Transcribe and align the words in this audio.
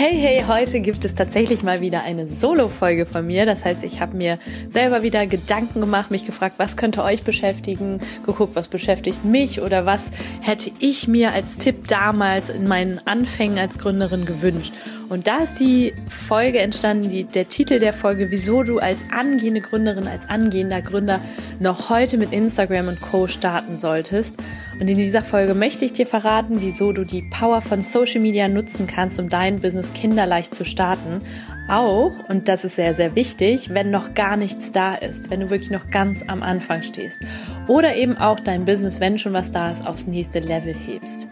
Hey, 0.00 0.16
hey, 0.16 0.44
heute 0.46 0.78
gibt 0.78 1.04
es 1.04 1.16
tatsächlich 1.16 1.64
mal 1.64 1.80
wieder 1.80 2.04
eine 2.04 2.28
Solo-Folge 2.28 3.04
von 3.04 3.26
mir. 3.26 3.46
Das 3.46 3.64
heißt, 3.64 3.82
ich 3.82 4.00
habe 4.00 4.16
mir 4.16 4.38
selber 4.68 5.02
wieder 5.02 5.26
Gedanken 5.26 5.80
gemacht, 5.80 6.12
mich 6.12 6.22
gefragt, 6.22 6.54
was 6.58 6.76
könnte 6.76 7.02
euch 7.02 7.24
beschäftigen, 7.24 7.98
geguckt, 8.24 8.54
was 8.54 8.68
beschäftigt 8.68 9.24
mich 9.24 9.60
oder 9.60 9.86
was 9.86 10.12
hätte 10.40 10.70
ich 10.78 11.08
mir 11.08 11.32
als 11.32 11.58
Tipp 11.58 11.88
damals 11.88 12.48
in 12.48 12.68
meinen 12.68 13.00
Anfängen 13.06 13.58
als 13.58 13.80
Gründerin 13.80 14.24
gewünscht. 14.24 14.72
Und 15.08 15.26
da 15.26 15.38
ist 15.38 15.58
die 15.58 15.94
Folge 16.06 16.60
entstanden, 16.60 17.08
die, 17.08 17.24
der 17.24 17.48
Titel 17.48 17.80
der 17.80 17.92
Folge, 17.92 18.30
wieso 18.30 18.62
du 18.62 18.78
als 18.78 19.02
angehende 19.10 19.62
Gründerin, 19.62 20.06
als 20.06 20.28
angehender 20.28 20.80
Gründer 20.80 21.20
noch 21.58 21.90
heute 21.90 22.18
mit 22.18 22.32
Instagram 22.32 22.86
und 22.86 23.00
Co. 23.00 23.26
starten 23.26 23.78
solltest. 23.78 24.40
Und 24.80 24.86
in 24.86 24.96
dieser 24.96 25.22
Folge 25.22 25.54
möchte 25.54 25.84
ich 25.84 25.92
dir 25.92 26.06
verraten, 26.06 26.60
wieso 26.60 26.92
du 26.92 27.04
die 27.04 27.22
Power 27.22 27.60
von 27.60 27.82
Social 27.82 28.20
Media 28.20 28.46
nutzen 28.46 28.86
kannst, 28.86 29.18
um 29.18 29.28
dein 29.28 29.60
Business 29.60 29.92
kinderleicht 29.92 30.54
zu 30.54 30.64
starten. 30.64 31.20
Auch, 31.68 32.12
und 32.28 32.46
das 32.46 32.64
ist 32.64 32.76
sehr, 32.76 32.94
sehr 32.94 33.16
wichtig, 33.16 33.74
wenn 33.74 33.90
noch 33.90 34.14
gar 34.14 34.36
nichts 34.36 34.70
da 34.70 34.94
ist, 34.94 35.30
wenn 35.30 35.40
du 35.40 35.50
wirklich 35.50 35.70
noch 35.70 35.90
ganz 35.90 36.22
am 36.26 36.42
Anfang 36.42 36.82
stehst. 36.82 37.20
Oder 37.66 37.96
eben 37.96 38.16
auch 38.16 38.38
dein 38.38 38.64
Business, 38.64 39.00
wenn 39.00 39.18
schon 39.18 39.32
was 39.32 39.50
da 39.50 39.72
ist, 39.72 39.84
aufs 39.84 40.06
nächste 40.06 40.38
Level 40.38 40.74
hebst. 40.74 41.28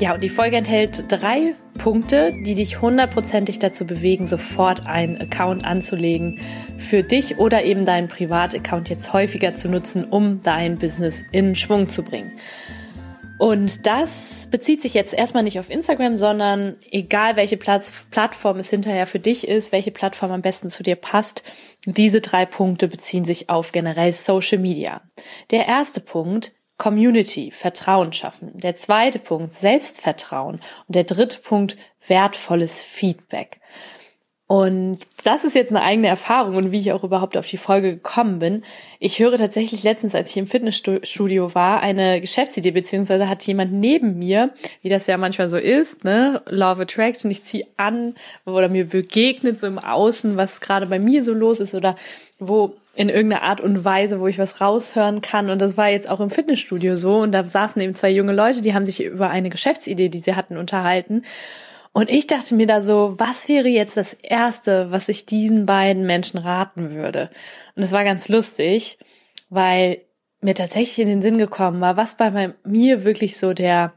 Ja, 0.00 0.14
und 0.14 0.24
die 0.24 0.30
Folge 0.30 0.56
enthält 0.56 1.12
drei 1.12 1.54
Punkte, 1.76 2.32
die 2.32 2.54
dich 2.54 2.80
hundertprozentig 2.80 3.58
dazu 3.58 3.86
bewegen, 3.86 4.26
sofort 4.26 4.86
einen 4.86 5.20
Account 5.20 5.62
anzulegen 5.62 6.40
für 6.78 7.02
dich 7.02 7.36
oder 7.36 7.64
eben 7.64 7.84
deinen 7.84 8.08
Privataccount 8.08 8.88
jetzt 8.88 9.12
häufiger 9.12 9.54
zu 9.54 9.68
nutzen, 9.68 10.04
um 10.04 10.40
dein 10.40 10.78
Business 10.78 11.22
in 11.32 11.54
Schwung 11.54 11.90
zu 11.90 12.02
bringen. 12.02 12.32
Und 13.38 13.86
das 13.86 14.48
bezieht 14.50 14.80
sich 14.80 14.94
jetzt 14.94 15.12
erstmal 15.12 15.42
nicht 15.42 15.58
auf 15.58 15.68
Instagram, 15.68 16.16
sondern 16.16 16.76
egal 16.90 17.36
welche 17.36 17.58
Platz, 17.58 18.06
Plattform 18.10 18.58
es 18.58 18.70
hinterher 18.70 19.06
für 19.06 19.18
dich 19.18 19.46
ist, 19.46 19.70
welche 19.70 19.90
Plattform 19.90 20.32
am 20.32 20.40
besten 20.40 20.70
zu 20.70 20.82
dir 20.82 20.96
passt, 20.96 21.42
diese 21.84 22.22
drei 22.22 22.46
Punkte 22.46 22.88
beziehen 22.88 23.26
sich 23.26 23.50
auf 23.50 23.72
generell 23.72 24.12
Social 24.12 24.58
Media. 24.58 25.02
Der 25.50 25.66
erste 25.66 26.00
Punkt 26.00 26.52
Community, 26.80 27.50
Vertrauen 27.50 28.12
schaffen. 28.14 28.52
Der 28.54 28.74
zweite 28.74 29.18
Punkt, 29.18 29.52
Selbstvertrauen. 29.52 30.60
Und 30.88 30.96
der 30.96 31.04
dritte 31.04 31.38
Punkt, 31.38 31.76
wertvolles 32.06 32.80
Feedback. 32.80 33.60
Und 34.50 34.98
das 35.22 35.44
ist 35.44 35.54
jetzt 35.54 35.70
eine 35.70 35.84
eigene 35.84 36.08
Erfahrung 36.08 36.56
und 36.56 36.72
wie 36.72 36.80
ich 36.80 36.90
auch 36.90 37.04
überhaupt 37.04 37.36
auf 37.36 37.46
die 37.46 37.56
Folge 37.56 37.94
gekommen 37.94 38.40
bin. 38.40 38.64
Ich 38.98 39.20
höre 39.20 39.38
tatsächlich 39.38 39.84
letztens, 39.84 40.12
als 40.12 40.30
ich 40.30 40.38
im 40.38 40.48
Fitnessstudio 40.48 41.54
war, 41.54 41.80
eine 41.82 42.20
Geschäftsidee, 42.20 42.72
beziehungsweise 42.72 43.28
hat 43.28 43.44
jemand 43.44 43.72
neben 43.72 44.18
mir, 44.18 44.50
wie 44.82 44.88
das 44.88 45.06
ja 45.06 45.16
manchmal 45.18 45.48
so 45.48 45.56
ist, 45.56 46.02
ne, 46.02 46.42
Love 46.46 46.82
Attraction, 46.82 47.30
ich 47.30 47.44
ziehe 47.44 47.64
an 47.76 48.16
oder 48.44 48.68
mir 48.68 48.88
begegnet 48.88 49.60
so 49.60 49.68
im 49.68 49.78
Außen, 49.78 50.36
was 50.36 50.60
gerade 50.60 50.86
bei 50.86 50.98
mir 50.98 51.22
so 51.22 51.32
los 51.32 51.60
ist 51.60 51.76
oder 51.76 51.94
wo 52.40 52.74
in 52.96 53.08
irgendeiner 53.08 53.44
Art 53.44 53.60
und 53.60 53.84
Weise, 53.84 54.18
wo 54.18 54.26
ich 54.26 54.40
was 54.40 54.60
raushören 54.60 55.22
kann. 55.22 55.48
Und 55.48 55.62
das 55.62 55.76
war 55.76 55.90
jetzt 55.90 56.10
auch 56.10 56.18
im 56.18 56.30
Fitnessstudio 56.30 56.96
so. 56.96 57.18
Und 57.18 57.30
da 57.30 57.44
saßen 57.44 57.80
eben 57.80 57.94
zwei 57.94 58.10
junge 58.10 58.32
Leute, 58.32 58.62
die 58.62 58.74
haben 58.74 58.84
sich 58.84 59.04
über 59.04 59.30
eine 59.30 59.48
Geschäftsidee, 59.48 60.08
die 60.08 60.18
sie 60.18 60.34
hatten, 60.34 60.56
unterhalten. 60.56 61.22
Und 61.92 62.08
ich 62.08 62.26
dachte 62.26 62.54
mir 62.54 62.66
da 62.66 62.82
so, 62.82 63.14
was 63.18 63.48
wäre 63.48 63.68
jetzt 63.68 63.96
das 63.96 64.14
Erste, 64.22 64.90
was 64.90 65.08
ich 65.08 65.26
diesen 65.26 65.66
beiden 65.66 66.06
Menschen 66.06 66.38
raten 66.38 66.90
würde? 66.94 67.30
Und 67.74 67.82
es 67.82 67.92
war 67.92 68.04
ganz 68.04 68.28
lustig, 68.28 68.98
weil 69.48 70.00
mir 70.40 70.54
tatsächlich 70.54 71.00
in 71.00 71.08
den 71.08 71.22
Sinn 71.22 71.38
gekommen 71.38 71.80
war, 71.80 71.96
was 71.96 72.16
bei 72.16 72.54
mir 72.64 73.04
wirklich 73.04 73.36
so 73.36 73.52
der, 73.52 73.92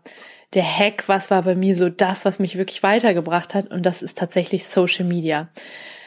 der 0.54 0.64
Hack, 0.64 1.08
was 1.08 1.30
war 1.30 1.44
bei 1.44 1.56
mir 1.56 1.76
so 1.76 1.90
das, 1.90 2.26
was 2.26 2.40
mich 2.40 2.58
wirklich 2.58 2.82
weitergebracht 2.84 3.54
hat. 3.54 3.70
Und 3.70 3.86
das 3.86 4.02
ist 4.02 4.18
tatsächlich 4.18 4.66
Social 4.68 5.06
Media. 5.06 5.50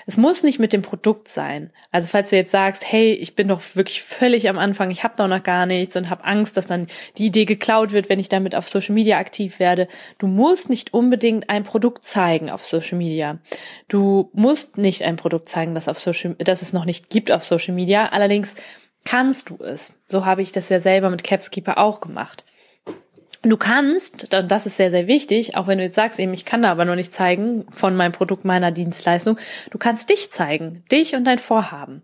Es 0.09 0.17
muss 0.17 0.44
nicht 0.44 0.61
mit 0.61 0.72
dem 0.72 0.83
Produkt 0.83 1.27
sein. 1.27 1.72
Also 1.91 2.06
falls 2.06 2.31
du 2.31 2.37
jetzt 2.37 2.53
sagst, 2.53 2.84
hey, 2.91 3.12
ich 3.12 3.34
bin 3.34 3.49
doch 3.49 3.61
wirklich 3.75 4.03
völlig 4.03 4.49
am 4.49 4.56
Anfang, 4.56 4.93
ich 4.93 5.03
habe 5.03 5.17
doch 5.17 5.27
noch 5.27 5.43
gar 5.43 5.67
nichts 5.67 5.97
und 5.97 6.11
habe 6.11 6.25
Angst, 6.25 6.56
dass 6.56 6.69
dann 6.69 6.87
die 7.19 7.27
Idee 7.27 7.44
geklaut 7.44 7.93
wird, 7.93 8.09
wenn 8.09 8.21
ich 8.21 8.28
damit 8.28 8.55
auf 8.55 8.69
Social 8.69 8.95
Media 8.95 9.19
aktiv 9.19 9.59
werde. 9.59 9.89
Du 10.19 10.28
musst 10.28 10.71
nicht 10.71 10.95
unbedingt 10.95 11.50
ein 11.50 11.65
Produkt 11.65 12.05
zeigen 12.05 12.50
auf 12.50 12.65
Social 12.65 12.99
Media. 12.99 13.39
Du 13.89 14.31
musst 14.33 14.78
nicht 14.78 15.03
ein 15.03 15.16
Produkt 15.16 15.49
zeigen, 15.49 15.75
das 15.75 15.89
auf 15.89 15.99
Social, 15.99 16.37
das 16.39 16.62
es 16.62 16.72
noch 16.72 16.84
nicht 16.84 17.11
gibt 17.11 17.33
auf 17.33 17.43
Social 17.43 17.75
Media. 17.75 18.06
Allerdings 18.06 18.55
kannst 19.05 19.50
du 19.50 19.56
es. 19.65 19.99
So 20.09 20.25
habe 20.25 20.43
ich 20.43 20.53
das 20.53 20.69
ja 20.69 20.78
selber 20.78 21.11
mit 21.11 21.25
Capskeeper 21.25 21.78
auch 21.78 22.00
gemacht. 22.00 22.45
Du 23.49 23.57
kannst, 23.57 24.33
das 24.33 24.67
ist 24.67 24.77
sehr, 24.77 24.91
sehr 24.91 25.07
wichtig, 25.07 25.57
auch 25.57 25.69
wenn 25.69 25.79
du 25.79 25.84
jetzt 25.84 25.95
sagst, 25.95 26.19
eben, 26.19 26.34
ich 26.34 26.45
kann 26.45 26.62
da 26.62 26.71
aber 26.71 26.84
noch 26.84 26.97
nicht 26.97 27.12
zeigen 27.12 27.65
von 27.71 27.95
meinem 27.95 28.11
Produkt, 28.11 28.45
meiner 28.45 28.73
Dienstleistung, 28.73 29.39
du 29.71 29.79
kannst 29.79 30.11
dich 30.11 30.33
zeigen, 30.33 30.83
dich 30.91 31.15
und 31.15 31.25
dein 31.25 31.39
Vorhaben. 31.39 32.03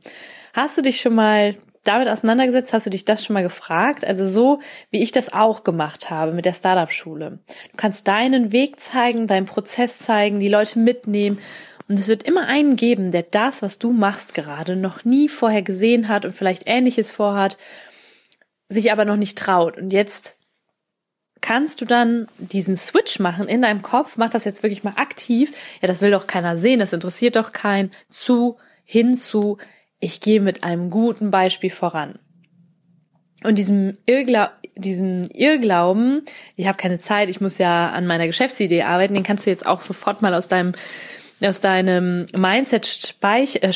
Hast 0.52 0.78
du 0.78 0.82
dich 0.82 1.00
schon 1.00 1.16
mal 1.16 1.56
damit 1.82 2.06
auseinandergesetzt? 2.06 2.72
Hast 2.72 2.86
du 2.86 2.90
dich 2.90 3.04
das 3.04 3.24
schon 3.24 3.34
mal 3.34 3.42
gefragt? 3.42 4.04
Also 4.04 4.24
so, 4.24 4.60
wie 4.90 5.02
ich 5.02 5.10
das 5.10 5.32
auch 5.32 5.64
gemacht 5.64 6.10
habe 6.10 6.32
mit 6.32 6.44
der 6.44 6.52
Startup-Schule. 6.52 7.40
Du 7.48 7.76
kannst 7.76 8.06
deinen 8.06 8.52
Weg 8.52 8.78
zeigen, 8.78 9.26
deinen 9.26 9.46
Prozess 9.46 9.98
zeigen, 9.98 10.38
die 10.38 10.48
Leute 10.48 10.78
mitnehmen. 10.78 11.40
Und 11.88 11.98
es 11.98 12.06
wird 12.06 12.22
immer 12.22 12.46
einen 12.46 12.76
geben, 12.76 13.10
der 13.10 13.24
das, 13.24 13.62
was 13.62 13.80
du 13.80 13.90
machst 13.90 14.34
gerade, 14.34 14.76
noch 14.76 15.04
nie 15.04 15.28
vorher 15.28 15.62
gesehen 15.62 16.06
hat 16.06 16.24
und 16.24 16.36
vielleicht 16.36 16.64
Ähnliches 16.66 17.10
vorhat, 17.10 17.58
sich 18.68 18.92
aber 18.92 19.04
noch 19.04 19.16
nicht 19.16 19.36
traut. 19.36 19.76
Und 19.76 19.92
jetzt 19.92 20.36
kannst 21.42 21.82
du 21.82 21.84
dann 21.84 22.26
diesen 22.38 22.76
Switch 22.76 23.18
machen 23.18 23.48
in 23.48 23.60
deinem 23.60 23.82
Kopf, 23.82 24.16
mach 24.16 24.30
das 24.30 24.44
jetzt 24.44 24.62
wirklich 24.62 24.84
mal 24.84 24.94
aktiv, 24.96 25.52
ja, 25.82 25.88
das 25.88 26.00
will 26.00 26.10
doch 26.10 26.26
keiner 26.26 26.56
sehen, 26.56 26.80
das 26.80 26.94
interessiert 26.94 27.36
doch 27.36 27.52
keinen, 27.52 27.90
zu, 28.08 28.56
hinzu, 28.84 29.58
ich 30.00 30.20
gehe 30.20 30.40
mit 30.40 30.64
einem 30.64 30.88
guten 30.88 31.30
Beispiel 31.30 31.70
voran. 31.70 32.18
Und 33.44 33.56
diesem, 33.56 33.98
Irrgla 34.06 34.52
diesem 34.74 35.24
Irrglauben, 35.24 36.22
ich 36.56 36.66
habe 36.66 36.78
keine 36.78 36.98
Zeit, 36.98 37.28
ich 37.28 37.40
muss 37.40 37.58
ja 37.58 37.90
an 37.90 38.06
meiner 38.06 38.26
Geschäftsidee 38.26 38.82
arbeiten, 38.82 39.14
den 39.14 39.22
kannst 39.22 39.44
du 39.44 39.50
jetzt 39.50 39.66
auch 39.66 39.82
sofort 39.82 40.22
mal 40.22 40.34
aus 40.34 40.48
deinem 40.48 40.72
aus 41.44 41.60
deinem 41.60 42.24
Mindset 42.34 42.86
speich 42.86 43.62
äh, 43.62 43.72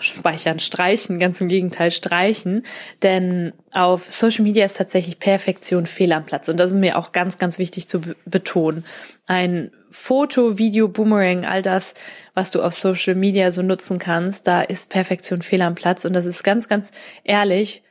speichern, 0.00 0.58
streichen, 0.58 1.18
ganz 1.18 1.40
im 1.40 1.48
Gegenteil, 1.48 1.90
streichen. 1.90 2.64
Denn 3.02 3.52
auf 3.72 4.10
Social 4.10 4.44
Media 4.44 4.64
ist 4.64 4.76
tatsächlich 4.76 5.18
Perfektion 5.18 5.86
fehl 5.86 6.12
am 6.12 6.24
Platz. 6.24 6.48
Und 6.48 6.58
das 6.58 6.72
ist 6.72 6.76
mir 6.78 6.98
auch 6.98 7.12
ganz, 7.12 7.38
ganz 7.38 7.58
wichtig 7.58 7.88
zu 7.88 8.00
betonen. 8.24 8.84
Ein 9.26 9.70
Foto, 9.90 10.58
Video, 10.58 10.88
Boomerang, 10.88 11.44
all 11.44 11.62
das, 11.62 11.94
was 12.34 12.50
du 12.50 12.62
auf 12.62 12.74
Social 12.74 13.14
Media 13.14 13.50
so 13.50 13.62
nutzen 13.62 13.98
kannst, 13.98 14.46
da 14.46 14.62
ist 14.62 14.90
Perfektion 14.90 15.42
fehl 15.42 15.62
am 15.62 15.74
Platz. 15.74 16.04
Und 16.04 16.12
das 16.12 16.26
ist 16.26 16.44
ganz, 16.44 16.68
ganz 16.68 16.92
ehrlich 17.24 17.82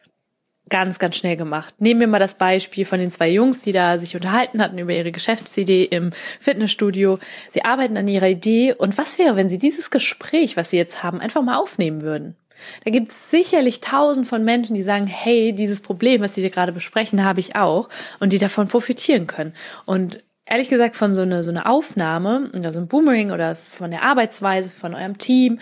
ganz, 0.69 0.99
ganz 0.99 1.15
schnell 1.15 1.37
gemacht. 1.37 1.75
Nehmen 1.79 1.99
wir 1.99 2.07
mal 2.07 2.19
das 2.19 2.35
Beispiel 2.35 2.85
von 2.85 2.99
den 2.99 3.11
zwei 3.11 3.29
Jungs, 3.29 3.61
die 3.61 3.71
da 3.71 3.97
sich 3.97 4.15
unterhalten 4.15 4.61
hatten 4.61 4.77
über 4.77 4.93
ihre 4.93 5.11
Geschäftsidee 5.11 5.83
im 5.83 6.11
Fitnessstudio. 6.39 7.19
Sie 7.49 7.65
arbeiten 7.65 7.97
an 7.97 8.07
ihrer 8.07 8.27
Idee 8.27 8.73
und 8.73 8.97
was 8.97 9.17
wäre, 9.19 9.35
wenn 9.35 9.49
sie 9.49 9.57
dieses 9.57 9.89
Gespräch, 9.89 10.57
was 10.57 10.69
sie 10.69 10.77
jetzt 10.77 11.03
haben, 11.03 11.21
einfach 11.21 11.41
mal 11.41 11.57
aufnehmen 11.57 12.01
würden? 12.01 12.35
Da 12.83 12.91
gibt 12.91 13.11
es 13.11 13.29
sicherlich 13.29 13.81
tausend 13.81 14.27
von 14.27 14.43
Menschen, 14.43 14.73
die 14.73 14.83
sagen, 14.83 15.07
hey, 15.07 15.53
dieses 15.53 15.81
Problem, 15.81 16.21
was 16.21 16.33
dir 16.33 16.49
gerade 16.49 16.71
besprechen, 16.71 17.23
habe 17.23 17.39
ich 17.39 17.55
auch 17.55 17.89
und 18.19 18.33
die 18.33 18.39
davon 18.39 18.67
profitieren 18.67 19.27
können. 19.27 19.53
Und 19.85 20.23
ehrlich 20.47 20.69
gesagt 20.69 20.95
von 20.95 21.13
so 21.13 21.21
einer 21.21 21.43
so 21.43 21.51
eine 21.51 21.65
Aufnahme, 21.65 22.49
also 22.63 22.79
ein 22.79 22.87
Boomerang 22.87 23.31
oder 23.31 23.55
von 23.55 23.91
der 23.91 24.03
Arbeitsweise 24.03 24.69
von 24.69 24.95
eurem 24.95 25.17
Team 25.17 25.59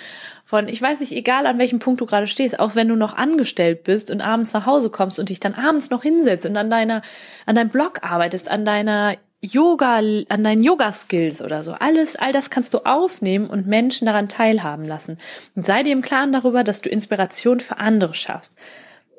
von, 0.56 0.70
ich 0.70 0.82
weiß 0.82 1.02
nicht, 1.02 1.12
egal 1.12 1.48
an 1.48 1.60
welchem 1.60 1.80
Punkt 1.80 2.00
du 2.00 2.06
gerade 2.06 2.28
stehst, 2.28 2.62
auch 2.62 2.76
wenn 2.76 2.88
du 2.88 2.96
noch 2.96 3.14
angestellt 3.14 3.84
bist 3.84 4.10
und 4.10 4.22
abends 4.22 4.54
nach 4.54 4.66
Hause 4.66 4.90
kommst 4.90 5.20
und 5.20 5.28
dich 5.28 5.42
dann 5.42 5.54
abends 5.54 5.90
noch 5.90 6.02
hinsetzt 6.02 6.46
und 6.46 6.56
an 6.56 6.70
deiner, 6.70 7.02
an 7.46 7.56
deinem 7.56 7.68
Blog 7.68 8.00
arbeitest, 8.04 8.50
an 8.50 8.64
deiner 8.64 9.18
Yoga, 9.42 9.98
an 9.98 10.44
deinen 10.46 10.64
Yoga-Skills 10.64 11.42
oder 11.42 11.66
so. 11.66 11.74
Alles, 11.74 12.16
all 12.16 12.32
das 12.32 12.50
kannst 12.50 12.74
du 12.74 12.86
aufnehmen 12.86 13.48
und 13.48 13.68
Menschen 13.68 14.06
daran 14.06 14.30
teilhaben 14.30 14.86
lassen. 14.86 15.18
Und 15.56 15.66
sei 15.66 15.84
dir 15.84 15.92
im 15.92 16.02
Klaren 16.02 16.32
darüber, 16.32 16.64
dass 16.64 16.80
du 16.80 16.88
Inspiration 16.88 17.60
für 17.60 17.80
andere 17.80 18.14
schaffst. 18.14 18.56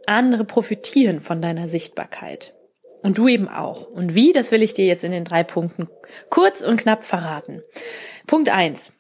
Andere 0.07 0.45
profitieren 0.45 1.21
von 1.21 1.43
deiner 1.43 1.69
Sichtbarkeit. 1.69 2.55
Und 3.03 3.19
du 3.19 3.29
eben 3.29 3.49
auch. 3.49 3.91
Und 3.91 4.15
wie, 4.15 4.33
das 4.33 4.53
will 4.53 4.63
ich 4.63 4.73
dir 4.73 4.87
jetzt 4.87 5.05
in 5.05 5.13
den 5.13 5.25
drei 5.25 5.45
Punkten 5.45 5.87
kurz 6.31 6.63
und 6.63 6.81
knapp 6.81 7.05
verraten. 7.05 7.63
Punkt 8.27 8.49
eins: 8.49 8.95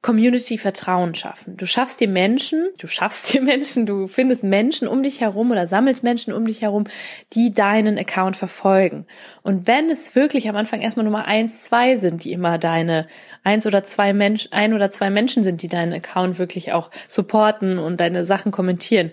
Community 0.00 0.58
Vertrauen 0.58 1.16
schaffen. 1.16 1.56
Du 1.56 1.66
schaffst 1.66 2.00
dir 2.00 2.08
Menschen, 2.08 2.68
du 2.78 2.86
schaffst 2.86 3.32
dir 3.32 3.42
Menschen, 3.42 3.84
du 3.84 4.06
findest 4.06 4.44
Menschen 4.44 4.86
um 4.86 5.02
dich 5.02 5.20
herum 5.20 5.50
oder 5.50 5.66
sammelst 5.66 6.04
Menschen 6.04 6.32
um 6.32 6.44
dich 6.44 6.62
herum, 6.62 6.84
die 7.32 7.52
deinen 7.52 7.98
Account 7.98 8.36
verfolgen. 8.36 9.06
Und 9.42 9.66
wenn 9.66 9.90
es 9.90 10.14
wirklich 10.14 10.48
am 10.48 10.54
Anfang 10.54 10.80
erstmal 10.80 11.04
Nummer 11.04 11.26
eins, 11.26 11.64
zwei 11.64 11.96
sind, 11.96 12.22
die 12.22 12.32
immer 12.32 12.58
deine 12.58 13.08
eins 13.42 13.66
oder 13.66 13.82
zwei 13.82 14.12
Menschen, 14.12 14.52
ein 14.52 14.72
oder 14.72 14.90
zwei 14.90 15.10
Menschen 15.10 15.42
sind, 15.42 15.62
die 15.62 15.68
deinen 15.68 15.92
Account 15.92 16.38
wirklich 16.38 16.72
auch 16.72 16.90
supporten 17.08 17.78
und 17.78 17.98
deine 17.98 18.24
Sachen 18.24 18.52
kommentieren, 18.52 19.10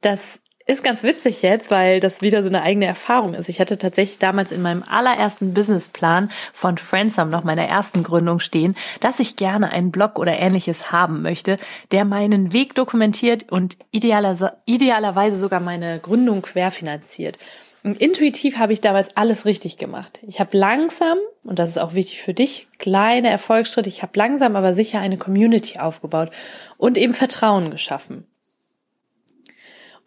das 0.00 0.40
ist 0.70 0.84
ganz 0.84 1.02
witzig 1.02 1.42
jetzt, 1.42 1.70
weil 1.70 2.00
das 2.00 2.22
wieder 2.22 2.42
so 2.42 2.48
eine 2.48 2.62
eigene 2.62 2.86
Erfahrung 2.86 3.34
ist. 3.34 3.48
Ich 3.48 3.60
hatte 3.60 3.76
tatsächlich 3.76 4.18
damals 4.18 4.52
in 4.52 4.62
meinem 4.62 4.82
allerersten 4.82 5.52
Businessplan 5.52 6.30
von 6.52 6.78
Friendsome, 6.78 7.30
noch 7.30 7.44
meiner 7.44 7.66
ersten 7.66 8.02
Gründung 8.02 8.40
stehen, 8.40 8.76
dass 9.00 9.20
ich 9.20 9.36
gerne 9.36 9.72
einen 9.72 9.90
Blog 9.90 10.18
oder 10.18 10.38
ähnliches 10.38 10.92
haben 10.92 11.22
möchte, 11.22 11.56
der 11.92 12.04
meinen 12.04 12.52
Weg 12.52 12.74
dokumentiert 12.74 13.50
und 13.50 13.76
idealer, 13.90 14.56
idealerweise 14.64 15.36
sogar 15.36 15.60
meine 15.60 15.98
Gründung 15.98 16.42
querfinanziert. 16.42 17.38
Und 17.82 17.98
intuitiv 17.98 18.58
habe 18.58 18.72
ich 18.72 18.80
damals 18.80 19.16
alles 19.16 19.46
richtig 19.46 19.78
gemacht. 19.78 20.20
Ich 20.26 20.38
habe 20.38 20.56
langsam, 20.56 21.16
und 21.44 21.58
das 21.58 21.70
ist 21.70 21.78
auch 21.78 21.94
wichtig 21.94 22.20
für 22.20 22.34
dich, 22.34 22.68
kleine 22.78 23.30
Erfolgsschritte, 23.30 23.88
ich 23.88 24.02
habe 24.02 24.12
langsam 24.14 24.54
aber 24.54 24.74
sicher 24.74 25.00
eine 25.00 25.16
Community 25.16 25.78
aufgebaut 25.78 26.30
und 26.76 26.98
eben 26.98 27.14
Vertrauen 27.14 27.70
geschaffen. 27.70 28.26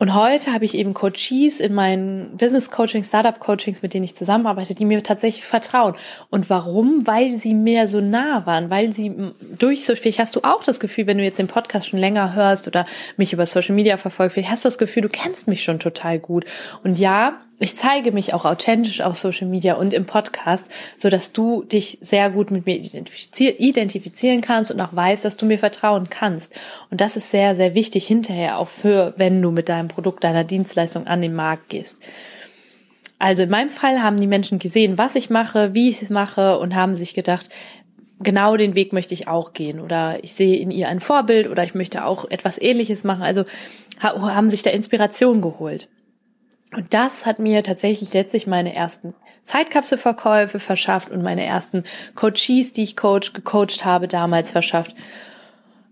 Und 0.03 0.15
heute 0.15 0.51
habe 0.51 0.65
ich 0.65 0.75
eben 0.75 0.93
Coaches 0.93 1.61
in 1.61 1.73
meinen 1.73 2.35
Business 2.35 2.69
Coaching, 2.69 3.05
Startup 3.05 3.39
Coachings, 3.39 3.83
mit 3.83 3.93
denen 3.93 4.03
ich 4.03 4.17
zusammenarbeite, 4.17 4.75
die 4.75 4.83
mir 4.83 5.01
tatsächlich 5.01 5.45
vertrauen. 5.45 5.95
Und 6.29 6.49
warum? 6.49 7.07
Weil 7.07 7.37
sie 7.37 7.53
mir 7.53 7.87
so 7.87 8.01
nah 8.01 8.45
waren, 8.45 8.69
weil 8.69 8.91
sie 8.91 9.15
durch 9.57 9.85
so, 9.85 9.95
vielleicht 9.95 10.19
hast 10.19 10.35
du 10.35 10.41
auch 10.43 10.61
das 10.65 10.81
Gefühl, 10.81 11.07
wenn 11.07 11.19
du 11.19 11.23
jetzt 11.23 11.39
den 11.39 11.47
Podcast 11.47 11.87
schon 11.87 11.99
länger 11.99 12.35
hörst 12.35 12.67
oder 12.67 12.85
mich 13.15 13.31
über 13.31 13.45
Social 13.45 13.75
Media 13.75 13.95
verfolgst, 13.95 14.33
vielleicht 14.33 14.51
hast 14.51 14.65
du 14.65 14.67
das 14.67 14.77
Gefühl, 14.77 15.03
du 15.03 15.07
kennst 15.07 15.47
mich 15.47 15.63
schon 15.63 15.79
total 15.79 16.19
gut. 16.19 16.43
Und 16.83 16.99
ja, 16.99 17.39
ich 17.63 17.75
zeige 17.77 18.11
mich 18.11 18.33
auch 18.33 18.45
authentisch 18.45 19.01
auf 19.01 19.15
Social 19.15 19.47
Media 19.47 19.75
und 19.75 19.93
im 19.93 20.05
Podcast, 20.05 20.69
so 20.97 21.09
dass 21.09 21.31
du 21.31 21.63
dich 21.63 21.97
sehr 22.01 22.29
gut 22.29 22.51
mit 22.51 22.65
mir 22.65 22.77
identifizieren 22.77 24.41
kannst 24.41 24.71
und 24.71 24.81
auch 24.81 24.93
weißt, 24.93 25.23
dass 25.23 25.37
du 25.37 25.45
mir 25.45 25.57
vertrauen 25.57 26.09
kannst. 26.09 26.53
Und 26.91 26.99
das 26.99 27.15
ist 27.15 27.31
sehr, 27.31 27.55
sehr 27.55 27.73
wichtig 27.73 28.05
hinterher 28.05 28.59
auch 28.59 28.67
für, 28.67 29.13
wenn 29.17 29.41
du 29.41 29.51
mit 29.51 29.69
deinem 29.69 29.87
Produkt, 29.87 30.23
deiner 30.23 30.43
Dienstleistung 30.43 31.07
an 31.07 31.21
den 31.21 31.33
Markt 31.33 31.69
gehst. 31.69 32.01
Also 33.17 33.43
in 33.43 33.49
meinem 33.49 33.69
Fall 33.69 34.01
haben 34.01 34.17
die 34.17 34.27
Menschen 34.27 34.59
gesehen, 34.59 34.97
was 34.97 35.15
ich 35.15 35.29
mache, 35.29 35.73
wie 35.73 35.87
ich 35.87 36.01
es 36.01 36.09
mache 36.09 36.59
und 36.59 36.75
haben 36.75 36.95
sich 36.95 37.13
gedacht, 37.13 37.49
genau 38.19 38.57
den 38.57 38.75
Weg 38.75 38.91
möchte 38.91 39.13
ich 39.13 39.29
auch 39.29 39.53
gehen 39.53 39.79
oder 39.79 40.21
ich 40.23 40.33
sehe 40.33 40.57
in 40.57 40.71
ihr 40.71 40.89
ein 40.89 40.99
Vorbild 40.99 41.49
oder 41.49 41.63
ich 41.63 41.75
möchte 41.75 42.03
auch 42.03 42.29
etwas 42.29 42.61
ähnliches 42.61 43.05
machen. 43.05 43.21
Also 43.21 43.45
haben 44.01 44.49
sich 44.49 44.63
da 44.63 44.71
Inspiration 44.71 45.41
geholt. 45.41 45.87
Und 46.75 46.93
das 46.93 47.25
hat 47.25 47.39
mir 47.39 47.63
tatsächlich 47.63 48.13
letztlich 48.13 48.47
meine 48.47 48.73
ersten 48.75 49.13
Zeitkapselverkäufe 49.43 50.59
verschafft 50.59 51.11
und 51.11 51.21
meine 51.21 51.45
ersten 51.45 51.83
Coaches, 52.15 52.73
die 52.73 52.83
ich 52.83 52.95
coach, 52.95 53.33
gecoacht 53.33 53.85
habe, 53.85 54.07
damals 54.07 54.51
verschafft. 54.51 54.95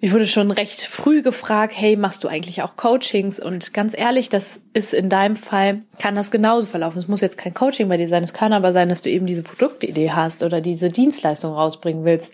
Ich 0.03 0.13
wurde 0.13 0.25
schon 0.25 0.49
recht 0.49 0.81
früh 0.81 1.21
gefragt, 1.21 1.73
hey, 1.75 1.95
machst 1.95 2.23
du 2.23 2.27
eigentlich 2.27 2.63
auch 2.63 2.75
Coachings? 2.75 3.39
Und 3.39 3.71
ganz 3.71 3.95
ehrlich, 3.95 4.29
das 4.29 4.59
ist 4.73 4.93
in 4.93 5.09
deinem 5.09 5.35
Fall, 5.35 5.83
kann 5.99 6.15
das 6.15 6.31
genauso 6.31 6.65
verlaufen. 6.65 6.97
Es 6.97 7.07
muss 7.07 7.21
jetzt 7.21 7.37
kein 7.37 7.53
Coaching 7.53 7.87
bei 7.87 7.97
dir 7.97 8.07
sein. 8.07 8.23
Es 8.23 8.33
kann 8.33 8.51
aber 8.51 8.71
sein, 8.71 8.89
dass 8.89 9.03
du 9.03 9.11
eben 9.11 9.27
diese 9.27 9.43
Produktidee 9.43 10.11
hast 10.11 10.41
oder 10.41 10.59
diese 10.59 10.89
Dienstleistung 10.89 11.53
rausbringen 11.53 12.03
willst 12.03 12.33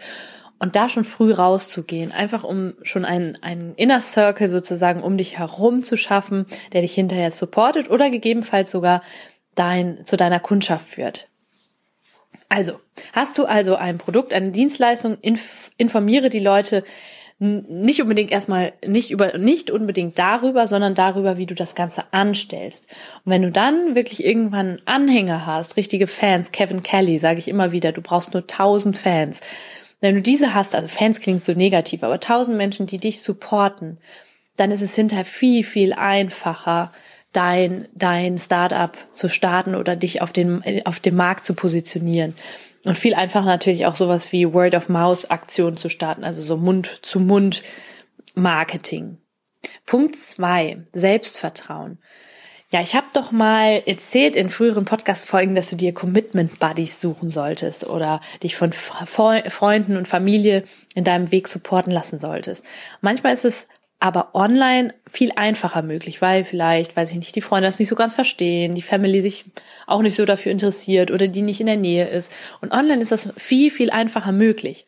und 0.59 0.75
da 0.75 0.89
schon 0.89 1.03
früh 1.03 1.31
rauszugehen, 1.31 2.11
einfach 2.11 2.43
um 2.43 2.73
schon 2.81 3.05
einen, 3.05 3.41
einen 3.41 3.75
Inner 3.75 4.01
Circle 4.01 4.49
sozusagen 4.49 5.03
um 5.03 5.17
dich 5.17 5.37
herum 5.37 5.83
zu 5.83 5.97
schaffen, 5.97 6.45
der 6.73 6.81
dich 6.81 6.93
hinterher 6.93 7.31
supportet 7.31 7.89
oder 7.89 8.09
gegebenenfalls 8.09 8.71
sogar 8.71 9.01
dein, 9.55 10.05
zu 10.05 10.17
deiner 10.17 10.39
Kundschaft 10.39 10.87
führt. 10.87 11.27
Also, 12.49 12.79
hast 13.13 13.37
du 13.37 13.45
also 13.45 13.75
ein 13.75 13.97
Produkt, 13.97 14.33
eine 14.33 14.51
Dienstleistung, 14.51 15.17
inf 15.21 15.71
informiere 15.77 16.29
die 16.29 16.39
Leute 16.39 16.83
nicht 17.39 18.01
unbedingt 18.01 18.31
erstmal 18.31 18.73
nicht 18.83 19.11
über 19.11 19.37
nicht 19.37 19.69
unbedingt 19.69 20.17
darüber, 20.17 20.65
sondern 20.65 20.95
darüber, 20.95 21.37
wie 21.37 21.45
du 21.45 21.53
das 21.53 21.75
Ganze 21.75 22.05
anstellst. 22.11 22.89
Und 23.23 23.31
wenn 23.31 23.43
du 23.43 23.51
dann 23.51 23.93
wirklich 23.93 24.25
irgendwann 24.25 24.81
Anhänger 24.85 25.45
hast, 25.45 25.77
richtige 25.77 26.07
Fans, 26.07 26.51
Kevin 26.51 26.81
Kelly, 26.81 27.19
sage 27.19 27.37
ich 27.37 27.47
immer 27.47 27.71
wieder, 27.71 27.91
du 27.91 28.01
brauchst 28.01 28.33
nur 28.33 28.47
tausend 28.47 28.97
Fans 28.97 29.41
wenn 29.99 30.15
du 30.15 30.21
diese 30.21 30.53
hast, 30.53 30.75
also 30.75 30.87
Fans 30.87 31.19
klingt 31.19 31.45
so 31.45 31.53
negativ, 31.53 32.03
aber 32.03 32.19
tausend 32.19 32.57
Menschen, 32.57 32.85
die 32.85 32.99
dich 32.99 33.21
supporten, 33.21 33.97
dann 34.55 34.71
ist 34.71 34.81
es 34.81 34.95
hinterher 34.95 35.25
viel, 35.25 35.63
viel 35.63 35.93
einfacher, 35.93 36.91
dein, 37.31 37.87
dein 37.93 38.37
Startup 38.37 38.95
zu 39.11 39.29
starten 39.29 39.75
oder 39.75 39.95
dich 39.95 40.21
auf 40.21 40.33
den, 40.33 40.63
auf 40.85 40.99
dem 40.99 41.15
Markt 41.15 41.45
zu 41.45 41.53
positionieren. 41.53 42.35
Und 42.83 42.97
viel 42.97 43.13
einfacher 43.15 43.45
natürlich 43.45 43.85
auch 43.85 43.95
sowas 43.95 44.31
wie 44.31 44.53
Word 44.53 44.75
of 44.75 44.89
Mouth 44.89 45.29
Aktionen 45.29 45.77
zu 45.77 45.89
starten, 45.89 46.23
also 46.23 46.41
so 46.41 46.57
Mund 46.57 46.99
zu 47.01 47.19
Mund 47.19 47.63
Marketing. 48.33 49.17
Punkt 49.85 50.15
zwei, 50.15 50.85
Selbstvertrauen. 50.93 51.99
Ja, 52.69 52.81
ich 52.81 52.95
habe 52.95 53.07
doch 53.13 53.31
mal 53.31 53.81
erzählt 53.85 54.35
in 54.35 54.49
früheren 54.49 54.83
Podcast-Folgen, 54.83 55.55
dass 55.55 55.69
du 55.69 55.77
dir 55.77 55.93
Commitment-Buddies 55.93 56.99
suchen 56.99 57.29
solltest 57.29 57.87
oder 57.87 58.19
dich 58.43 58.57
von 58.57 58.73
Freunden 58.73 59.95
und 59.95 60.05
Familie 60.05 60.65
in 60.93 61.05
deinem 61.05 61.31
Weg 61.31 61.47
supporten 61.47 61.93
lassen 61.93 62.19
solltest. 62.19 62.65
Manchmal 62.99 63.31
ist 63.31 63.45
es 63.45 63.67
aber 63.99 64.35
online 64.35 64.93
viel 65.07 65.31
einfacher 65.37 65.81
möglich, 65.81 66.21
weil 66.21 66.43
vielleicht, 66.43 66.97
weiß 66.97 67.11
ich 67.11 67.17
nicht, 67.17 67.37
die 67.37 67.41
Freunde 67.41 67.69
das 67.69 67.79
nicht 67.79 67.87
so 67.87 67.95
ganz 67.95 68.13
verstehen, 68.13 68.75
die 68.75 68.81
Family 68.81 69.21
sich 69.21 69.45
auch 69.85 70.01
nicht 70.01 70.17
so 70.17 70.25
dafür 70.25 70.51
interessiert 70.51 71.09
oder 71.09 71.29
die 71.29 71.43
nicht 71.43 71.61
in 71.61 71.67
der 71.67 71.77
Nähe 71.77 72.09
ist. 72.09 72.33
Und 72.59 72.73
online 72.73 73.01
ist 73.01 73.13
das 73.13 73.29
viel, 73.37 73.71
viel 73.71 73.91
einfacher 73.91 74.33
möglich. 74.33 74.85